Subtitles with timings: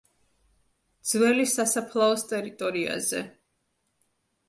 [1.09, 3.25] ძველი სასაფლაოს ტერიტორიაზე.